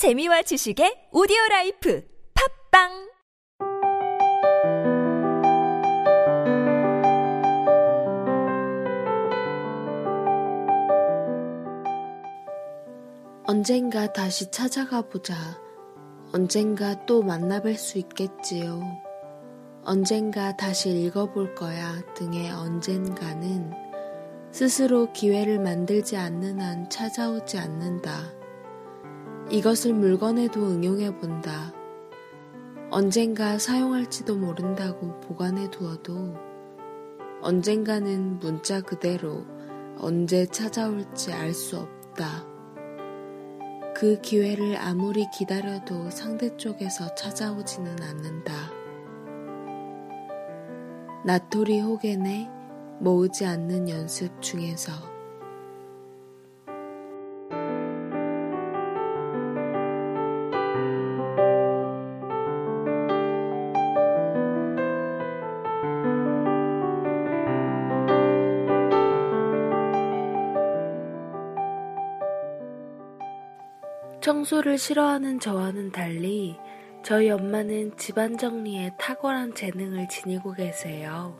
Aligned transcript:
재미와 0.00 0.40
지식의 0.40 1.12
오디오 1.12 1.36
라이프 1.50 2.02
팟빵 2.72 2.88
언젠가 13.44 14.10
다시 14.10 14.50
찾아가 14.50 15.02
보자. 15.02 15.34
언젠가 16.32 17.04
또 17.04 17.22
만나뵐 17.22 17.76
수 17.76 17.98
있겠지요. 17.98 18.80
언젠가 19.84 20.56
다시 20.56 20.88
읽어볼 20.88 21.54
거야 21.54 22.00
등의 22.14 22.50
언젠가는 22.50 23.70
스스로 24.50 25.12
기회를 25.12 25.58
만들지 25.58 26.16
않는 26.16 26.62
한 26.62 26.88
찾아오지 26.88 27.58
않는다. 27.58 28.39
이것을 29.50 29.94
물건에도 29.94 30.60
응용해 30.60 31.16
본다. 31.18 31.72
언젠가 32.88 33.58
사용할지도 33.58 34.36
모른다고 34.36 35.18
보관해 35.20 35.68
두어도 35.70 36.36
언젠가는 37.42 38.38
문자 38.38 38.80
그대로 38.80 39.44
언제 39.98 40.46
찾아올지 40.46 41.32
알 41.32 41.52
수 41.52 41.78
없다. 41.78 42.46
그 43.96 44.20
기회를 44.20 44.76
아무리 44.76 45.26
기다려도 45.36 46.10
상대 46.10 46.56
쪽에서 46.56 47.12
찾아오지는 47.16 48.00
않는다. 48.00 48.52
나토리 51.24 51.80
호겐의 51.80 52.48
모으지 53.00 53.46
않는 53.46 53.88
연습 53.88 54.40
중에서 54.40 54.92
청소를 74.20 74.76
싫어하는 74.76 75.40
저와는 75.40 75.92
달리 75.92 76.58
저희 77.02 77.30
엄마는 77.30 77.96
집안 77.96 78.36
정리에 78.36 78.90
탁월한 78.98 79.54
재능을 79.54 80.08
지니고 80.08 80.52
계세요. 80.52 81.38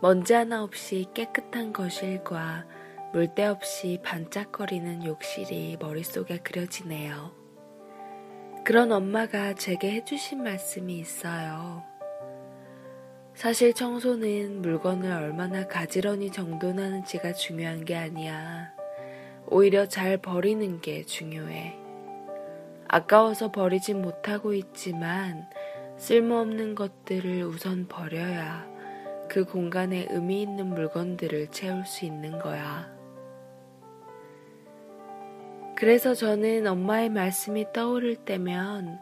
먼지 0.00 0.32
하나 0.32 0.62
없이 0.62 1.06
깨끗한 1.14 1.72
거실과 1.72 2.64
물때 3.12 3.46
없이 3.46 3.98
반짝거리는 4.04 5.04
욕실이 5.04 5.78
머릿속에 5.80 6.38
그려지네요. 6.38 7.34
그런 8.64 8.92
엄마가 8.92 9.54
제게 9.54 9.90
해주신 9.92 10.44
말씀이 10.44 10.96
있어요. 10.98 11.82
사실 13.34 13.72
청소는 13.72 14.62
물건을 14.62 15.10
얼마나 15.10 15.66
가지런히 15.66 16.30
정돈하는지가 16.30 17.32
중요한 17.32 17.84
게 17.84 17.96
아니야. 17.96 18.72
오히려 19.48 19.86
잘 19.88 20.18
버리는 20.18 20.80
게 20.80 21.04
중요해. 21.04 21.85
아까워서 22.88 23.50
버리진 23.50 24.02
못하고 24.02 24.54
있지만 24.54 25.48
쓸모없는 25.98 26.74
것들을 26.74 27.42
우선 27.44 27.88
버려야 27.88 28.66
그 29.28 29.44
공간에 29.44 30.06
의미 30.10 30.42
있는 30.42 30.66
물건들을 30.68 31.48
채울 31.50 31.84
수 31.84 32.04
있는 32.04 32.38
거야. 32.38 32.94
그래서 35.76 36.14
저는 36.14 36.66
엄마의 36.66 37.10
말씀이 37.10 37.72
떠오를 37.72 38.16
때면 38.16 39.00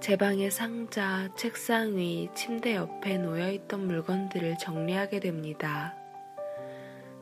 제 0.00 0.16
방의 0.16 0.50
상자, 0.50 1.28
책상 1.36 1.96
위, 1.96 2.28
침대 2.34 2.74
옆에 2.74 3.18
놓여있던 3.18 3.86
물건들을 3.86 4.58
정리하게 4.58 5.20
됩니다. 5.20 5.94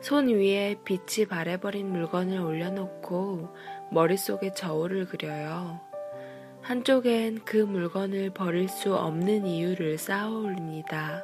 손 0.00 0.28
위에 0.28 0.76
빛이 0.84 1.26
바래버린 1.28 1.90
물건을 1.90 2.38
올려놓고 2.38 3.48
머릿속에 3.90 4.52
저울을 4.52 5.06
그려요. 5.06 5.80
한쪽엔 6.64 7.44
그 7.44 7.58
물건을 7.58 8.30
버릴 8.30 8.68
수 8.70 8.96
없는 8.96 9.46
이유를 9.46 9.98
쌓아 9.98 10.30
올립니다. 10.30 11.22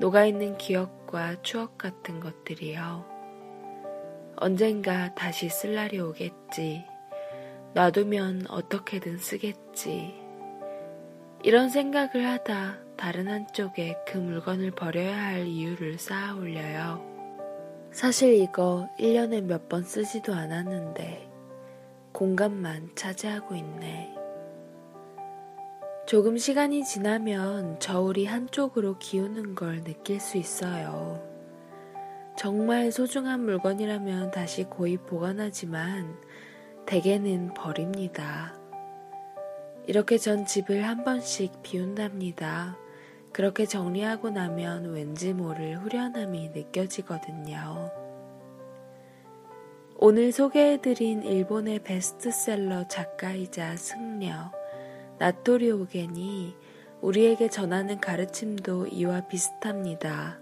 녹아있는 0.00 0.58
기억과 0.58 1.40
추억 1.40 1.78
같은 1.78 2.20
것들이요. 2.20 3.06
언젠가 4.36 5.14
다시 5.14 5.48
쓸 5.48 5.74
날이 5.74 5.98
오겠지. 5.98 6.84
놔두면 7.72 8.48
어떻게든 8.50 9.16
쓰겠지. 9.16 10.14
이런 11.42 11.70
생각을 11.70 12.26
하다 12.26 12.76
다른 12.98 13.28
한쪽에 13.28 13.96
그 14.06 14.18
물건을 14.18 14.72
버려야 14.72 15.16
할 15.16 15.46
이유를 15.46 15.98
쌓아 15.98 16.34
올려요. 16.34 17.02
사실 17.92 18.34
이거 18.34 18.90
1년에 19.00 19.40
몇 19.42 19.70
번 19.70 19.84
쓰지도 19.84 20.34
않았는데 20.34 21.30
공간만 22.12 22.90
차지하고 22.94 23.54
있네. 23.54 24.17
조금 26.08 26.38
시간이 26.38 26.86
지나면 26.86 27.80
저울이 27.80 28.24
한쪽으로 28.24 28.96
기우는 28.98 29.54
걸 29.54 29.84
느낄 29.84 30.20
수 30.20 30.38
있어요. 30.38 31.22
정말 32.34 32.90
소중한 32.90 33.44
물건이라면 33.44 34.30
다시 34.30 34.64
고이 34.64 34.96
보관하지만 34.96 36.16
대개는 36.86 37.52
버립니다. 37.52 38.58
이렇게 39.86 40.16
전 40.16 40.46
집을 40.46 40.88
한 40.88 41.04
번씩 41.04 41.60
비운답니다. 41.62 42.78
그렇게 43.30 43.66
정리하고 43.66 44.30
나면 44.30 44.86
왠지 44.86 45.34
모를 45.34 45.76
후련함이 45.76 46.52
느껴지거든요. 46.54 47.90
오늘 49.98 50.32
소개해드린 50.32 51.22
일본의 51.22 51.80
베스트셀러 51.80 52.88
작가이자 52.88 53.76
승려 53.76 54.57
나토리 55.18 55.70
오겐이 55.72 56.54
우리에게 57.00 57.48
전하는 57.48 58.00
가르침도 58.00 58.88
이와 58.88 59.26
비슷합니다. 59.28 60.38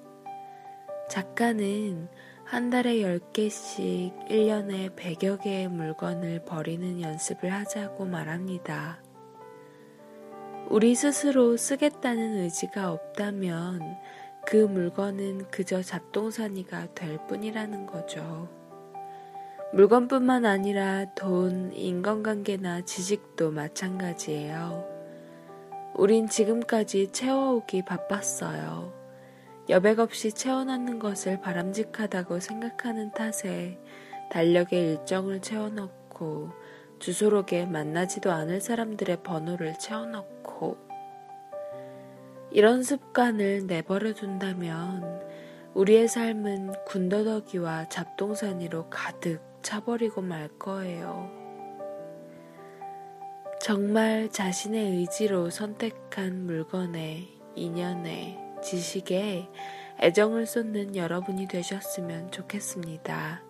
작가는 1.09 2.09
한 2.45 2.71
달에 2.71 2.97
10개씩 2.97 4.29
1년에 4.29 4.95
100여 4.95 5.43
개의 5.43 5.69
물건을 5.69 6.45
버리는 6.45 7.01
연습을 7.01 7.53
하자고 7.53 8.05
말합니다. 8.05 9.03
우리 10.69 10.95
스스로 10.95 11.57
쓰겠다는 11.57 12.39
의지가 12.39 12.93
없다면 12.93 13.81
그 14.47 14.57
물건은 14.57 15.51
그저 15.51 15.83
잡동사니가 15.83 16.95
될 16.95 17.19
뿐이라는 17.27 17.87
거죠. 17.87 18.49
물건뿐만 19.73 20.47
아니라 20.47 21.07
돈, 21.17 21.73
인간관계나 21.73 22.83
지식도 22.83 23.51
마찬가지예요. 23.51 24.87
우린 25.95 26.29
지금까지 26.29 27.11
채워오기 27.13 27.85
바빴어요. 27.85 28.93
여백 29.69 29.99
없이 29.99 30.31
채워넣는 30.33 31.01
것을 31.01 31.41
바람직하다고 31.41 32.39
생각하는 32.39 33.11
탓에 33.11 33.79
달력에 34.31 34.79
일정을 34.79 35.41
채워넣고 35.41 36.51
주소록에 37.01 37.67
만나지도 37.67 38.31
않을 38.31 38.61
사람들의 38.61 39.23
번호를 39.25 39.79
채워넣고 39.79 40.77
이런 42.53 42.85
습관을 42.85 43.67
내버려 43.67 44.15
둔다면 44.15 45.26
우리의 45.77 46.09
삶은 46.09 46.73
군더더기와 46.87 47.91
잡동사니로 47.91 48.89
가득 48.89 49.43
차버리고 49.61 50.23
말 50.23 50.49
거예요. 50.59 51.31
정말 53.61 54.31
자신의 54.31 54.93
의지로 54.93 55.51
선택한 55.51 56.47
물건에, 56.47 57.29
인연에, 57.55 58.39
지식에 58.63 59.51
애정을 60.01 60.47
쏟는 60.47 60.97
여러분이 60.97 61.47
되셨으면 61.47 62.31
좋겠습니다. 62.31 63.43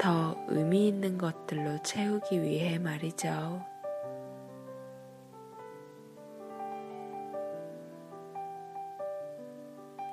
더 0.00 0.36
의미 0.48 0.88
있는 0.88 1.16
것들로 1.16 1.80
채우기 1.84 2.42
위해 2.42 2.80
말이죠. 2.80 3.64